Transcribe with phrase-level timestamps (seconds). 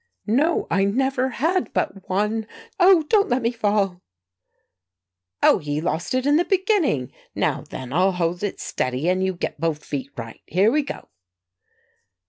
[0.25, 2.47] "No; I never had but one!
[2.79, 4.01] Oh, don't let me fall!"
[5.43, 9.35] "Oh, ye lost it in the beginning; now, then, I'll hold it steady, and you
[9.35, 10.41] get both feet right.
[10.47, 11.09] Here we go!"